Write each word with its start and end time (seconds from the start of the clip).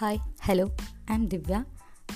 Hi 0.00 0.20
hello 0.46 0.66
I'm 1.04 1.28
Divya 1.28 1.66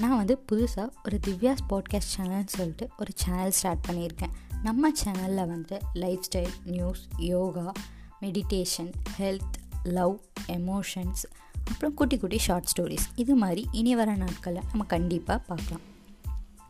நான் 0.00 0.16
வந்து 0.16 0.44
புதுசாக 0.52 0.88
ஒரு 1.04 1.20
திவ்யாஸ் 1.26 1.56
பாட்காஸ்ட் 1.70 2.10
சேனல்னு 2.16 2.46
சொல்லிட்டு 2.46 2.88
ஒரு 2.98 3.10
சேனல் 3.14 3.50
ஸ்டார்ட் 3.50 3.84
பண்ணியிருக்கேன். 3.88 4.30
நம்ம 4.62 4.92
சேனலில் 5.04 5.46
வந்து 5.46 5.78
lifestyle 6.30 6.50
news 6.64 7.08
yoga 7.16 7.72
meditation 8.20 8.92
health 9.18 9.56
love 9.82 10.18
emotions 10.46 11.24
அப்புறம் 11.64 11.94
குட்டி 11.94 12.18
குட்டி 12.18 12.38
ஷார்ட் 12.38 12.70
ஸ்டோரிஸ் 12.76 13.06
இது 13.14 13.34
மாதிரி 13.34 13.68
இனி 13.70 13.94
வர 13.94 14.14
நாட்களில் 14.14 14.62
நம்ம 14.68 14.84
கண்டிப்பாக 14.84 15.44
பார்க்கலாம். 15.44 15.80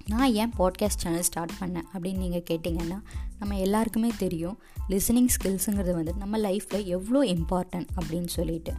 நான் 0.06 0.32
ஏன் 0.32 0.52
பாட்காஸ்ட் 0.58 1.00
சேனல் 1.02 1.22
ஸ்டார்ட் 1.22 1.52
பண்ணேன் 1.60 1.84
அப்படின்னு 1.94 2.16
நீங்கள் 2.16 2.44
கேட்டிங்கன்னா 2.50 3.00
நம்ம 3.38 3.58
எல்லாருக்குமே 3.58 4.12
தெரியும் 4.18 4.58
லிசனிங் 4.88 5.28
ஸ்கில்ஸுங்கிறது 5.40 5.90
வந்து 5.90 6.14
நம்ம 6.14 6.38
லைஃப்பில் 6.38 6.84
எவ்வளோ 6.84 7.32
இம்பார்ட்டன்ட் 7.32 7.88
அப்படின்னு 8.00 8.26
சொல்லிட்டு. 8.26 8.74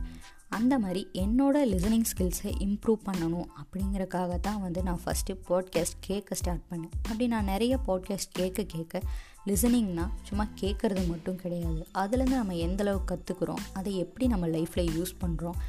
அந்த 0.57 0.79
மாதிரி 0.79 1.07
என்னோடய 1.13 1.67
லிசனிங் 1.71 2.07
ஸ்கில்ஸை 2.11 2.51
இம்ப்ரூவ் 2.65 2.97
பண்ணணும் 3.05 3.49
அப்படிங்கிறக்காக 3.61 4.39
தான் 4.39 4.61
வந்து 4.61 4.83
நான் 4.83 5.01
ஃபஸ்ட்டு 5.05 5.35
பாட்காஸ்ட் 5.49 5.99
கேட்க 5.99 6.35
ஸ்டார்ட் 6.35 6.65
பண்ணேன். 6.71 6.93
அப்படி 7.03 7.27
நான் 7.27 7.43
நிறைய 7.43 7.79
பாட்காஸ்ட் 7.87 8.33
கேட்க 8.33 8.63
கேட்க 8.63 9.01
லிசனிங்னா 9.47 10.05
சும்மா 10.23 10.47
கேட்குறது 10.61 11.07
மட்டும் 11.07 11.35
கிடையாது. 11.35 11.87
அதுலேருந்து 11.93 12.41
நம்ம 12.41 12.53
எந்தளவுக்கு 12.67 13.11
கற்றுக்குறோம் 13.11 13.63
அதை 13.73 13.97
எப்படி 13.97 14.27
நம்ம 14.27 14.47
லைஃப்பில் 14.47 14.91
யூஸ் 14.97 15.13
பண்ணுறோம் 15.21 15.59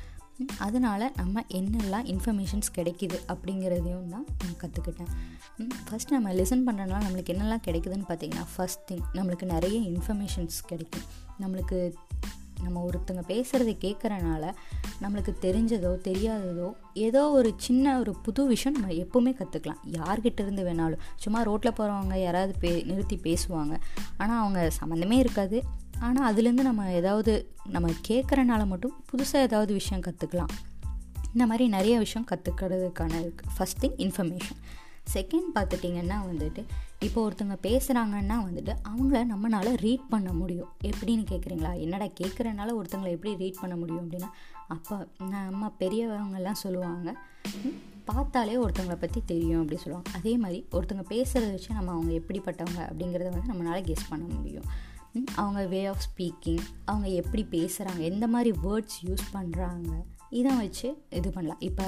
அதனால் 0.59 1.13
நம்ம 1.17 1.43
என்னெல்லாம் 1.49 2.07
இன்ஃபர்மேஷன்ஸ் 2.13 2.71
கிடைக்கிது 2.77 3.19
அப்படிங்கிறதையும் 3.29 4.09
தான் 4.09 4.27
நான் 4.43 4.59
கற்றுக்கிட்டேன் 4.63 5.13
ஃபஸ்ட் 5.89 6.11
நம்ம 6.11 6.33
லிசன் 6.33 6.65
பண்ணுறதுனால 6.67 7.03
நம்மளுக்கு 7.07 7.35
என்னெல்லாம் 7.35 7.65
கிடைக்குதுன்னு 7.67 8.09
பார்த்தீங்கன்னா 8.09 8.47
ஃபஸ்ட் 8.57 8.85
திங் 8.91 9.05
நம்மளுக்கு 9.15 9.45
நிறைய 9.45 9.79
இன்ஃபர்மேஷன்ஸ் 9.91 10.59
கிடைக்கும். 10.67 11.07
நம்மளுக்கு 11.41 11.79
நம்ம 12.63 12.89
ஒருத்தங்க 12.91 13.23
பேசுகிறத 13.29 13.73
கேட்குறனால 13.85 14.45
நம்மளுக்கு 15.03 15.33
தெரிஞ்சதோ 15.41 15.91
தெரியாததோ 16.09 16.69
ஏதோ 16.95 17.31
ஒரு 17.31 17.55
சின்ன 17.57 17.99
ஒரு 17.99 18.13
புது 18.17 18.47
விஷயம் 18.47 18.81
நம்ம 18.81 18.95
எப்போவுமே 18.95 19.33
கற்றுக்கலாம் 19.35 19.83
யார்கிட்ட 19.91 20.41
இருந்து 20.41 20.65
வேணாலும். 20.65 21.03
சும்மா 21.17 21.43
ரோட்டில் 21.43 21.73
போகிறவங்க 21.73 22.17
யாராவது 22.23 22.55
பே 22.61 22.83
நிறுத்தி 22.83 23.21
பேசுவாங்க. 23.23 23.75
ஆனால் 24.17 24.39
அவங்க 24.39 24.71
சம்மந்தமே 24.81 25.19
இருக்காது. 25.19 25.63
ஆனால் 26.01 26.29
அதுலேருந்து 26.31 26.67
நம்ம 26.69 26.93
ஏதாவது 26.93 27.33
நம்ம 27.69 27.89
கேட்குறனால 28.09 28.67
மட்டும் 28.67 28.95
புதுசாக 29.11 29.47
ஏதாவது 29.49 29.73
விஷயம் 29.73 30.03
கற்றுக்கலாம் 30.03 30.53
இந்த 31.33 31.47
மாதிரி 31.47 31.69
நிறைய 31.69 31.99
விஷயம் 31.99 32.27
கற்றுக்கிறதுக்கான 32.31 33.13
இருக்குது 33.23 33.53
ஃபஸ்ட் 33.59 33.81
திங் 33.81 33.99
இன்ஃபர்மேஷன் 33.99 34.59
செகண்ட் 35.15 35.49
பார்த்துட்டிங்கன்னா 35.55 36.19
வந்துட்டு 36.31 36.63
இப்போ 37.07 37.19
ஒருத்தவங்க 37.27 37.57
பேசுகிறாங்கன்னா 37.69 38.37
வந்துட்டு 38.49 38.73
அவங்கள 38.91 39.21
நம்மளால் 39.33 39.79
ரீட் 39.85 40.05
பண்ண 40.09 40.33
முடியும். 40.33 40.69
எப்படின்னு 40.91 41.25
கேட்குறீங்களா 41.31 41.73
என்னடா 41.85 42.07
கேட்குறனால 42.21 42.75
ஒருத்தங்களை 42.81 43.13
எப்படி 43.17 43.33
ரீட் 43.43 43.63
பண்ண 43.63 43.77
முடியும் 43.77 44.05
அப்படின்னா 44.05 44.31
அப்போ 44.75 44.97
நம்ம 45.35 45.73
பெரியவங்கெல்லாம் 45.81 46.63
சொல்லுவாங்க 46.65 47.15
பார்த்தாலே 48.05 48.55
ஒருத்தவங்களை 48.63 48.99
பற்றி 49.01 49.21
தெரியும் 49.27 49.61
அப்படி 49.61 49.81
சொல்லுவாங்க. 49.83 50.11
அதே 50.19 50.33
மாதிரி 50.37 50.61
ஒருத்தவங்க 50.77 51.07
பேசுகிறத 51.15 51.51
வச்சு 51.57 51.77
நம்ம 51.79 51.93
அவங்க 51.93 52.13
எப்படிப்பட்டவங்க 52.21 52.81
அப்படிங்கிறத 52.91 53.29
வந்து 53.35 53.53
நம்மளால் 53.53 53.87
கெஸ் 53.91 54.09
பண்ண 54.09 54.25
முடியும். 54.37 54.69
அவங்க 55.43 55.67
வே 55.67 55.87
ஆஃப் 55.87 56.05
ஸ்பீக்கிங் 56.09 56.65
அவங்க 56.85 57.09
எப்படி 57.23 57.43
பேசுகிறாங்க 57.57 58.03
எந்த 58.13 58.27
மாதிரி 58.35 58.53
வேர்ட்ஸ் 58.67 58.99
யூஸ் 59.09 59.27
பண்ணுறாங்க 59.37 59.91
இதை 60.41 60.53
வச்சு 60.57 60.89
இது 61.11 61.31
பண்ணலாம். 61.31 61.63
இப்போ 61.69 61.87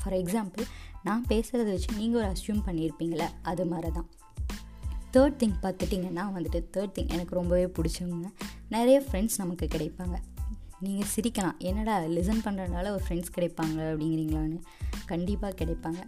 ஃபார் 0.00 0.16
எக்ஸாம்பிள் 0.22 0.64
நான் 1.04 1.24
பேசுகிறத 1.28 1.64
வச்சு 1.64 1.96
நீங்கள் 1.96 2.22
ஒரு 2.22 2.32
அஸ்யூம் 2.32 2.68
பண்ணியிருப்பீங்களே 2.68 3.28
அது 3.42 3.66
மாதிரி 3.66 3.92
தான் 3.92 4.08
தேர்ட் 5.12 5.42
திங் 5.42 5.54
பார்த்துட்டிங்கன்னா 5.62 6.24
வந்துட்டு 6.36 6.64
தேர்ட் 6.72 6.92
திங் 6.94 7.08
எனக்கு 7.08 7.34
ரொம்பவே 7.34 7.66
பிடிச்சவங்க 7.66 8.32
நிறைய 8.68 9.02
ஃப்ரெண்ட்ஸ் 9.10 9.36
நமக்கு 9.36 9.68
கிடைப்பாங்க. 9.74 10.16
நீங்கள் 10.80 11.08
சிரிக்கலாம் 11.16 11.56
என்னடா 11.58 12.00
லிசன் 12.00 12.44
பண்ணுறதுனால 12.44 12.90
ஒரு 12.90 13.02
ஃப்ரெண்ட்ஸ் 13.08 13.34
கிடைப்பாங்க 13.34 13.76
அப்படிங்கிறீங்களான்னு 13.76 14.62
கண்டிப்பாக 15.06 15.64
கிடைப்பாங்க. 15.64 15.98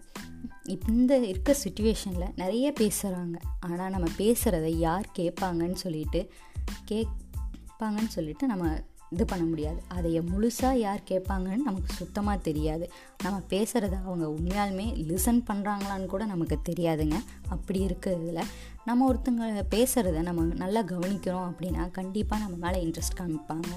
இந்த 0.64 1.18
இருக்க 1.18 1.56
சுச்சுவேஷனில் 1.64 2.32
நிறைய 2.36 2.72
பேசுகிறாங்க 2.80 3.34
ஆனால் 3.60 3.90
நம்ம 3.90 4.08
பேசுகிறத 4.18 4.64
யார் 4.64 5.10
கேட்பாங்கன்னு 5.18 5.74
சொல்லிட்டு 5.74 6.32
கேட்பாங்கன்னு 6.88 8.08
சொல்லிட்டு 8.08 8.46
நம்ம 8.46 8.82
இது 9.12 9.24
பண்ண 9.32 9.44
முடியாது. 9.44 9.78
அதை 9.96 10.10
முழுசாக 10.20 10.82
யார் 10.86 11.00
கேட்பாங்கன்னு 11.10 11.68
நமக்கு 11.68 11.92
சுத்தமாக 12.00 12.44
தெரியாது. 12.48 12.84
நம்ம 13.24 13.40
பேசுகிறத 13.50 13.96
அவங்க 14.06 14.26
உண்மையாலுமே 14.36 14.86
லிசன் 15.10 15.40
பண்ணுறாங்களான்னு 15.50 16.12
கூட 16.14 16.24
நமக்கு 16.32 16.58
தெரியாதுங்க. 16.70 17.18
அப்படி 17.48 17.80
இருக்கிறதுல 17.86 18.42
நம்ம 18.84 19.08
ஒருத்தங்க 19.12 19.64
பேசுகிறத 19.74 20.22
நம்ம 20.28 20.46
நல்லா 20.64 20.82
கவனிக்கிறோம் 20.92 21.48
அப்படின்னா 21.50 21.82
கண்டிப்பாக 21.98 22.42
நம்ம 22.44 22.56
மேலே 22.64 22.78
இன்ட்ரெஸ்ட் 22.86 23.20
காமிப்பாங்க. 23.20 23.72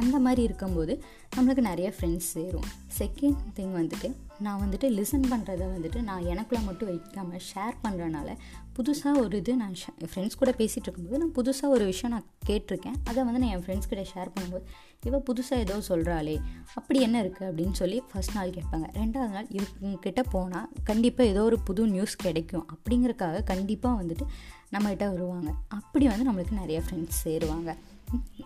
அந்த 0.00 0.16
மாதிரி 0.24 0.42
இருக்கும்போது 0.48 0.92
நம்மளுக்கு 1.36 1.62
நிறைய 1.70 1.88
ஃப்ரெண்ட்ஸ் 1.96 2.28
சேரும். 2.34 2.68
செகண்ட் 2.98 3.40
திங் 3.56 3.74
வந்துட்டு 3.80 4.08
நான் 4.44 4.60
வந்துட்டு 4.62 4.86
லிசன் 4.96 5.26
பண்ணுறத 5.32 5.64
வந்துட்டு 5.72 5.98
நான் 6.08 6.26
எனக்குள்ளே 6.32 6.60
மட்டும் 6.66 6.88
வைக்காமல் 6.90 7.42
ஷேர் 7.48 7.74
பண்ணுறனால 7.84 8.28
புதுசாக 8.76 9.20
ஒரு 9.22 9.38
இது 9.40 9.52
நான் 9.62 9.74
ஃப்ரெண்ட்ஸ் 10.10 10.38
கூட 10.40 10.50
பேசிகிட்டு 10.60 10.86
இருக்கும்போது 10.86 11.20
நான் 11.22 11.34
புதுசாக 11.38 11.74
ஒரு 11.76 11.84
விஷயம் 11.90 12.14
நான் 12.14 12.28
கேட்டிருக்கேன். 12.48 12.96
அதை 13.08 13.18
வந்து 13.24 13.40
நான் 13.42 13.52
என் 13.56 13.64
ஃப்ரெண்ட்ஸ் 13.66 13.90
கிட்ட 13.90 14.04
ஷேர் 14.12 14.30
பண்ணும்போது 14.34 14.64
இவள் 15.08 15.24
புதுசாக 15.28 15.64
ஏதோ 15.64 15.76
சொல்கிறாளே 15.88 16.36
அப்படி 16.78 17.00
என்ன 17.00 17.16
இருக்குது 17.24 17.48
அப்படின்னு 17.50 17.76
சொல்லி 17.82 18.02
ஃபஸ்ட் 18.12 18.34
நாள் 18.38 18.56
கேட்பாங்க. 18.56 18.88
ரெண்டாவது 19.00 19.32
நாள் 19.36 19.48
இவங்கிட்ட 19.58 20.22
போனால் 20.34 20.68
கண்டிப்பாக 20.90 21.32
ஏதோ 21.32 21.42
ஒரு 21.50 21.58
புது 21.68 21.86
நியூஸ் 21.86 22.16
கிடைக்கும். 22.24 22.66
அப்படிங்கிறக்காக 22.74 23.44
கண்டிப்பாக 23.52 24.02
வந்துட்டு 24.02 24.26
நம்மகிட்ட 24.74 25.06
வருவாங்க. 25.14 25.50
அப்படி 25.68 26.06
வந்து 26.12 26.26
நம்மளுக்கு 26.30 26.60
நிறைய 26.62 26.80
ஃப்ரெண்ட்ஸ் 26.86 27.22
சேருவாங்க. 27.26 27.70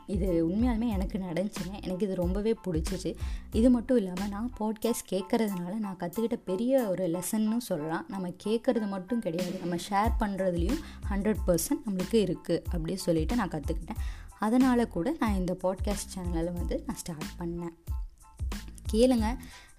இது 0.06 0.48
உண்மையாலுமே 0.48 0.88
எனக்கு 0.88 1.18
நடந்துச்சுங்க. 1.18 1.82
எனக்கு 1.82 2.06
இது 2.06 2.14
ரொம்பவே 2.14 2.56
பிடிச்சிச்சு. 2.66 3.14
இது 3.52 3.70
மட்டும் 3.70 3.96
இல்லாமல் 3.96 4.28
நான் 4.28 4.52
பாட்காஸ்ட் 4.60 5.10
கேட்குறதுனால 5.10 5.74
நான் 5.74 5.96
கற்றுக்கிட்ட 5.96 6.38
பெரிய 6.44 6.88
ஒரு 6.88 7.08
லெசன்னு 7.08 7.56
சொல்லலாம். 7.58 8.04
நம்ம 8.08 8.28
கேட்குறது 8.44 8.88
மட்டும் 8.88 9.20
கிடையாது. 9.20 9.58
நம்ம 9.58 9.74
ஷேர் 9.74 10.12
பண்ணுறதுலையும் 10.20 10.80
ஹண்ட்ரட் 11.10 11.42
பர்சன்ட் 11.46 11.84
நம்மளுக்கு 11.86 12.20
இருக்குது 12.26 12.62
அப்படின்னு 12.72 12.94
சொல்லிட்டு 12.94 13.36
நான் 13.36 13.48
கற்றுக்கிட்டேன் 13.48 14.02
அதனால் 14.38 14.88
கூட 14.88 15.16
நான் 15.18 15.34
இந்த 15.34 15.56
பாட்காஸ்ட் 15.62 16.14
சேனலை 16.14 16.52
வந்து 16.52 16.82
நான் 16.86 16.96
ஸ்டார்ட் 16.96 17.34
பண்ணேன். 17.38 17.74
கேளுங்க. 18.94 19.28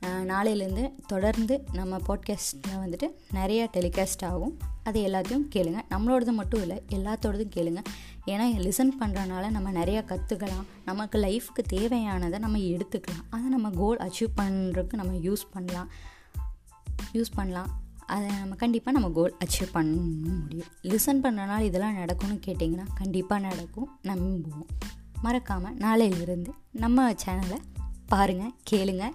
நாளையிலேருந்து 0.05 0.91
தொடர்ந்து 1.07 1.63
நம்ம 1.73 1.97
பாட்காஸ்ட்டில் 2.07 2.79
வந்துட்டு 2.83 3.07
நிறைய 3.31 3.69
டெலிகாஸ்ட் 3.73 4.23
ஆகும். 4.31 4.57
அது 4.83 4.99
எல்லாத்தையும் 5.07 5.47
கேளுங்க. 5.55 5.79
நம்மளோடது 5.89 6.31
மட்டும் 6.39 6.61
இல்லை 6.61 6.77
எல்லாத்தோடதும் 6.89 7.53
கேளுங்க. 7.55 7.81
ஏன்னா 8.27 8.45
லிசன் 8.65 8.93
பண்ணுறனால 8.99 9.49
நம்ம 9.49 9.71
நிறையா 9.71 10.01
கற்றுக்கலாம் 10.11 10.65
நமக்கு 10.85 11.19
லைஃப்க்கு 11.19 11.61
தேவையானதை 11.73 12.39
நம்ம 12.39 12.57
எடுத்துக்கலாம். 12.57 13.23
அதை 13.29 13.45
நம்ம 13.47 13.69
கோல் 13.69 13.97
அச்சீவ் 13.97 14.37
பண்ணுறதுக்கு 14.37 14.93
நம்ம 14.93 15.13
யூஸ் 15.27 15.45
பண்ணலாம். 15.51 15.89
யூஸ் 17.13 17.35
பண்ணலாம். 17.35 17.71
அதை 18.05 18.27
நம்ம 18.27 18.55
கண்டிப்பாக 18.55 18.99
நம்ம 18.99 19.13
கோல் 19.15 19.37
அச்சீவ் 19.45 19.69
பண்ண 19.71 20.01
முடியும். 20.41 20.71
லிசன் 20.83 21.23
பண்ணுறனால 21.23 21.61
இதெல்லாம் 21.69 21.99
நடக்கும்னு 22.03 22.39
கேட்டிங்கன்னா 22.45 22.85
கண்டிப்பாக 22.95 23.41
நடக்கும். 23.47 23.89
நம்புவோம். 24.03 24.69
மறக்காமல் 25.21 25.77
நாளையிலிருந்து 25.77 26.51
நம்ம 26.71 27.11
சேனலை 27.11 27.57
பாருங்கள் 28.11 28.51
கேளுங்க. 28.69 29.05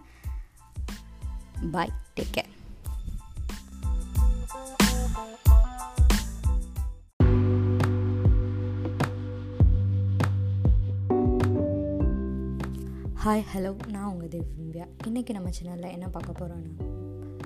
Bye 1.73 1.93
take 2.17 2.33
care 2.37 2.49
hi 13.25 13.45
hello 13.53 13.71
நான் 13.95 14.11
உங்கள் 14.13 14.29
திவ்யா. 14.29 14.85
இன்றைக்கி 15.07 15.33
நம்ம 15.37 15.51
சேனலில் 15.57 15.95
என்ன 15.97 16.07
பார்க்க 16.09 16.39
போகிறோன்னா 16.41 16.89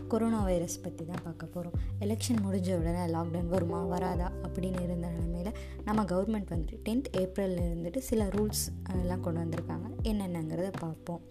கொரோனா 0.08 0.40
வைரஸ் 0.42 0.76
பற்றி 0.80 1.04
தான் 1.04 1.22
பார்க்க 1.24 1.46
போகிறோம் 1.46 1.76
எலெக்ஷன் 2.00 2.42
முடிஞ்ச 2.44 2.68
உடனே 2.80 3.04
லாக்டவுன் 3.14 3.48
வருமா 3.54 3.80
வராதா 3.92 4.28
அப்படின்னு 4.42 4.82
இருந்த 4.86 5.08
நிலமையில் 5.14 5.56
நம்ம 5.84 6.04
கவர்மெண்ட் 6.04 6.52
வந்துட்டு 6.54 6.76
டென்த் 6.88 7.08
ஏப்ரலில் 7.22 7.64
இருந்துட்டு 7.68 7.98
சில 8.10 8.26
ரூல்ஸ் 8.26 8.64
எல்லாம் 9.00 9.20
கொண்டு 9.20 9.40
வந்திருக்காங்க. 9.40 9.88
என்னென்னங்கிறத 10.02 10.70
பார்ப்போம். 10.78 11.22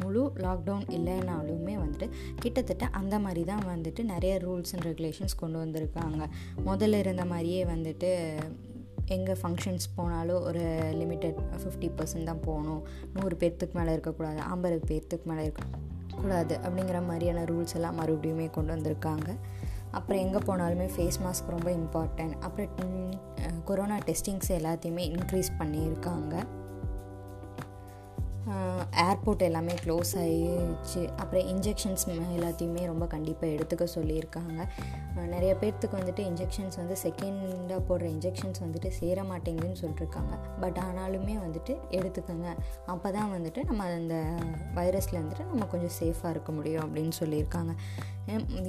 முழு 0.00 0.22
லாக்டவுன் 0.44 0.86
இல்லைனாலுமே 0.96 1.74
வந்துட்டு 1.84 2.08
கிட்டத்தட்ட 2.42 2.86
அந்த 3.00 3.18
மாதிரி 3.24 3.44
தான் 3.50 3.64
வந்துட்டு 3.72 4.04
நிறைய 4.12 4.34
ரூல்ஸ் 4.46 4.72
அண்ட் 4.74 4.86
ரெகுலேஷன்ஸ் 4.90 5.40
கொண்டு 5.42 5.58
வந்திருக்காங்க. 5.64 6.22
முதல்ல 6.70 7.02
இருந்த 7.04 7.24
மாதிரியே 7.32 7.60
வந்துட்டு 7.74 8.10
எங்கே 9.16 9.34
ஃபங்க்ஷன்ஸ் 9.42 9.86
போனாலும் 9.98 10.42
ஒரு 10.48 10.62
லிமிட்டட் 11.00 11.38
ஃபிஃப்டி 11.60 11.88
பர்சன்ட் 11.98 12.28
தான் 12.30 12.42
போகணும். 12.48 12.82
நூறு 13.14 13.36
பேர்த்துக்கு 13.42 13.76
மேலே 13.78 13.92
இருக்கக்கூடாது 13.96 14.40
ஐம்பது 14.54 14.80
பேர்த்துக்கு 14.90 15.28
மேலே 15.30 15.42
இருக்கக்கூடாது 15.46 16.54
அப்படிங்கிற 16.64 17.00
மாதிரியான 17.06 17.44
ரூல்ஸ் 17.50 17.76
எல்லாம் 17.78 17.98
மறுபடியுமே 18.00 18.46
கொண்டு 18.56 18.72
வந்திருக்காங்க. 18.74 19.28
அப்புறம் 19.98 20.20
எங்கே 20.24 20.40
போனாலுமே 20.48 20.86
ஃபேஸ் 20.94 21.18
மாஸ்க் 21.24 21.52
ரொம்ப 21.54 21.68
இம்பார்ட்டன்ட் 21.80 22.34
அப்புறம் 22.46 23.14
கொரோனா 23.68 23.96
டெஸ்டிங்ஸ் 24.08 24.50
எல்லாத்தையுமே 24.56 25.04
இன்க்ரீஸ் 25.14 25.50
பண்ணியிருக்காங்க. 25.60 26.34
ஏர்போர்ட் 29.06 29.42
எல்லாமே 29.46 29.74
க்ளோஸ் 29.84 30.12
ஆகிடுச்சு 30.22 31.02
அப்புறம் 31.20 31.48
இன்ஜெக்ஷன்ஸ் 31.52 32.04
எல்லாத்தையுமே 32.36 32.82
ரொம்ப 32.90 33.04
கண்டிப்பாக 33.14 33.54
எடுத்துக்க 33.56 33.84
சொல்லியிருக்காங்க. 33.94 34.58
நிறைய 35.34 35.52
பேர்த்துக்கு 35.60 35.98
வந்துட்டு 36.00 36.22
இன்ஜெக்ஷன்ஸ் 36.30 36.76
வந்து 36.76 36.96
செகண்டாக 37.04 37.80
போடுற 37.88 38.06
இன்ஜெக்ஷன்ஸ் 38.14 38.60
வந்துட்டு 38.64 38.90
சேர 39.00 39.22
மாட்டேங்குதுன்னு 39.30 39.80
சொல்லியிருக்காங்க 39.82 40.34
பட் 40.60 40.78
ஆனாலுமே 40.86 41.36
வந்துட்டு 41.46 41.74
எடுத்துக்கோங்க. 41.98 42.48
அப்போ 42.86 43.10
தான் 43.16 43.32
வந்துட்டு 43.36 43.62
நம்ம 43.64 43.90
அந்த 43.98 44.16
வைரஸில் 44.78 45.20
வந்துட்டு 45.22 45.46
நம்ம 45.52 45.66
கொஞ்சம் 45.74 45.96
சேஃபாக 46.00 46.34
இருக்க 46.36 46.52
முடியும் 46.52 46.86
அப்படின்னு 46.86 47.14
சொல்லியிருக்காங்க. 47.22 47.74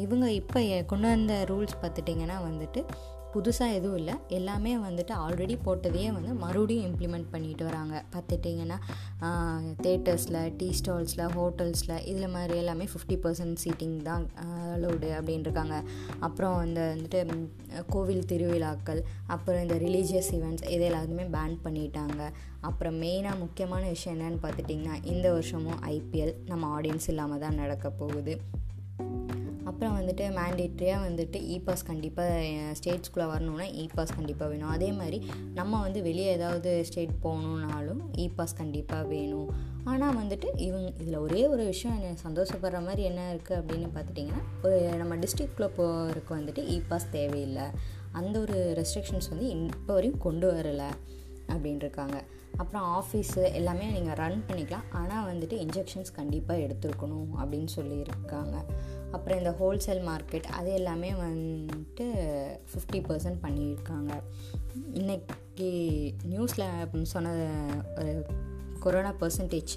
இவங்க 0.05 0.25
இப்போ 0.41 0.59
கொண்டு 0.91 1.07
வந்த 1.07 1.33
ரூல்ஸ் 1.49 1.79
பார்த்துட்டிங்கன்னா 1.81 2.37
வந்துட்டு 2.49 2.81
புதுசாக 3.33 3.75
எதுவும் 3.77 3.97
இல்லை. 4.01 4.15
எல்லாமே 4.37 4.71
வந்துட்டு 4.85 5.13
ஆல்ரெடி 5.23 5.55
போட்டதையே 5.65 6.09
வந்து 6.17 6.31
மறுபடியும் 6.43 6.85
இம்ப்ளிமெண்ட் 6.89 7.29
பண்ணிட்டு 7.33 7.63
வராங்க. 7.69 7.95
பார்த்துட்டிங்கன்னா 8.13 8.77
தேட்டர்ஸில் 9.85 10.39
டீ 10.59 10.69
ஸ்டால்ஸில் 10.79 11.23
ஹோட்டல்ஸில் 11.37 11.95
இதில் 12.11 12.33
மாதிரி 12.35 12.55
எல்லாமே 12.63 12.87
ஃபிஃப்டி 12.91 13.17
பர்சன்ட் 13.25 13.61
சீட்டிங் 13.63 13.97
தான் 14.09 14.25
அலோடு 14.73 15.09
அப்படின்ட்டுருக்காங்க 15.17 15.77
அப்புறம் 16.27 16.57
அந்த 16.65 16.81
வந்துட்டு 16.93 17.21
கோவில் 17.95 18.29
திருவிழாக்கள் 18.31 19.01
அப்புறம் 19.35 19.63
இந்த 19.65 19.77
ரிலீஜியஸ் 19.85 20.31
ஈவெண்ட்ஸ் 20.37 20.67
இது 20.75 20.85
எல்லாத்துமே 20.89 21.27
பேன் 21.35 21.57
பண்ணிட்டாங்க. 21.65 22.21
அப்புறம் 22.69 22.97
மெயினாக 23.03 23.41
முக்கியமான 23.43 23.83
விஷயம் 23.95 24.15
என்னென்னு 24.15 24.41
பார்த்துட்டிங்கன்னா 24.45 24.95
இந்த 25.11 25.27
வருஷமும் 25.35 25.81
ஐபிஎல் 25.95 26.33
நம்ம 26.51 26.71
ஆடியன்ஸ் 26.77 27.09
இல்லாமல் 27.13 27.43
தான் 27.45 27.61
நடக்க 27.63 27.89
போகுது. 28.01 28.33
அப்புறம் 29.69 29.95
வந்துட்டு 29.97 30.25
மேண்டேட்ரியாக 30.37 31.05
வந்துட்டு 31.07 31.39
இ 31.53 31.57
பாஸ் 31.65 31.83
கண்டிப்பாக 31.89 32.73
ஸ்டேட்ஸ்குள்ளே 32.77 33.27
வரணுன்னா 33.33 33.65
இ 33.81 33.85
பாஸ் 33.95 34.15
கண்டிப்பாக 34.17 34.49
வேணும். 34.51 34.71
அதே 34.75 34.89
மாதிரி 34.99 35.17
நம்ம 35.59 35.81
வந்து 35.85 35.99
வெளியே 36.07 36.29
ஏதாவது 36.37 36.71
ஸ்டேட் 36.89 37.13
போகணுன்னாலும் 37.25 38.01
இ 38.23 38.25
பாஸ் 38.37 38.59
கண்டிப்பாக 38.61 39.09
வேணும். 39.13 39.51
ஆனால் 39.91 40.17
வந்துட்டு 40.21 40.47
இவங்க 40.67 40.89
இதில் 41.01 41.23
ஒரே 41.25 41.43
ஒரு 41.53 41.63
விஷயம் 41.71 41.95
என்ன 41.97 42.23
சந்தோஷப்படுற 42.25 42.79
மாதிரி 42.87 43.03
என்ன 43.11 43.21
இருக்குது 43.33 43.59
அப்படின்னு 43.59 43.89
பார்த்துட்டிங்கன்னா 43.95 44.41
ஒரு 44.65 44.79
நம்ம 45.01 45.15
டிஸ்ட்ரிக்டில் 45.23 45.75
போகிறதுக்கு 45.77 46.33
வந்துட்டு 46.39 46.63
இ 46.75 46.79
பாஸ் 46.89 47.07
தேவையில்லை. 47.17 47.67
அந்த 48.19 48.35
ஒரு 48.43 48.57
ரெஸ்ட்ரிக்ஷன்ஸ் 48.81 49.31
வந்து 49.33 49.47
இப்போ 49.55 49.93
வரையும் 49.97 50.21
கொண்டு 50.27 50.47
வரலை 50.55 50.89
அப்படின்ட்டுருக்காங்க 51.53 52.17
அப்புறம் 52.61 52.85
ஆஃபீஸு 52.99 53.41
எல்லாமே 53.57 53.85
நீங்கள் 53.95 54.17
ரன் 54.21 54.39
பண்ணிக்கலாம். 54.47 54.87
ஆனால் 54.99 55.27
வந்துட்டு 55.29 55.55
இன்ஜெக்ஷன்ஸ் 55.65 56.11
கண்டிப்பாக 56.17 56.63
எடுத்துருக்கணும் 56.65 57.29
அப்படின்னு 57.41 57.71
சொல்லியிருக்காங்க. 57.75 58.55
அப்புறம் 59.11 59.37
இந்த 59.37 59.51
ஹோல்சேல் 59.59 60.01
மார்க்கெட் 60.09 60.47
அது 60.59 60.73
எல்லாமே 60.73 61.11
வந்துட்டு 61.11 62.05
ஃபிஃப்டி 62.71 62.99
பர்சன்ட் 63.07 63.39
பண்ணியிருக்காங்க. 63.43 64.11
இன்றைக்கி 64.93 65.69
நியூஸில் 66.29 67.01
சொன்ன 67.01 67.33
ஒரு 67.97 68.25
கொரோனா 68.79 69.13
பர்சன்டேஜ் 69.21 69.75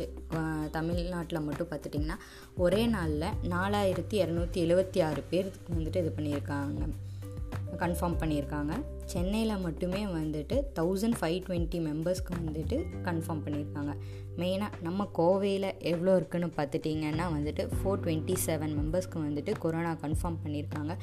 தமிழ்நாட்டில் 0.70 1.40
மட்டும் 1.40 1.70
பார்த்துட்டிங்கன்னா 1.70 2.18
ஒரே 2.56 2.86
நாளில் 2.86 3.32
நாலாயிரத்தி 3.42 4.18
இரநூத்தி 4.24 4.60
எழுபத்தி 4.64 5.00
ஆறு 5.04 5.22
பேருக்கு 5.30 5.74
வந்துட்டு 5.74 5.96
இது 6.02 6.12
பண்ணியிருக்காங்க. 6.16 6.82
கன்ஃபார்ம் 7.80 8.16
பண்ணியிருக்காங்க. 8.20 8.72
சென்னையில் 9.12 9.62
மட்டுமே 9.64 10.00
வந்துட்டு 10.06 10.56
தௌசண்ட் 10.78 11.16
ஃபைவ் 11.20 11.38
டுவெண்ட்டி 11.46 11.78
மெம்பர்ஸ்க்கு 11.86 12.32
வந்துட்டு 12.40 12.76
கன்ஃபார்ம் 13.08 13.42
பண்ணியிருக்காங்க. 13.44 13.94
மெயினாக 14.40 14.80
நம்ம 14.86 15.08
கோவையில் 15.18 15.68
எவ்வளோ 15.92 16.12
இருக்குன்னு 16.16 16.48
பார்த்துட்டிங்கன்னா 16.58 17.26
வந்துட்டு 17.36 17.64
ஃபோர் 17.76 18.02
டுவெண்ட்டி 18.04 18.36
செவன் 18.46 18.74
மெம்பர்ஸ்க்கு 18.78 19.18
வந்துட்டு 19.26 19.54
கொரோனா 19.64 19.92
கன்ஃபார்ம் 20.04 20.38
பண்ணியிருக்காங்க. 20.44 20.94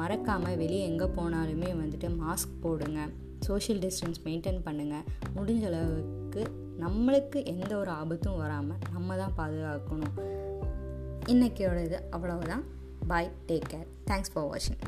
மறக்காமல் 0.00 0.58
வெளியே 0.62 0.84
எங்கே 0.90 1.08
போனாலுமே 1.18 1.70
வந்துட்டு 1.82 2.10
மாஸ்க் 2.22 2.58
போடுங்க. 2.64 3.00
சோஷியல் 3.48 3.80
டிஸ்டன்ஸ் 3.84 4.20
மெயின்டைன் 4.26 4.60
பண்ணுங்கள் 4.66 5.06
முடிஞ்ச 5.36 5.64
அளவுக்கு 5.70 6.42
நம்மளுக்கு 6.84 7.38
எந்த 7.54 7.76
ஒரு 7.76 7.90
ஆபத்தும் 7.90 8.40
வராமல் 8.42 8.78
நம்ம 8.92 9.16
தான் 9.16 9.34
பாதுகாக்கணும். 9.38 10.14
இன்றைக்கியோட 11.32 11.78
இது 11.88 11.98
அவ்வளவுதான். 12.10 12.64
Bye 13.10 13.32
take 13.48 13.70
care 13.72 13.88
thanks 14.10 14.32
for 14.32 14.46
வாட்சிங் 14.50 14.80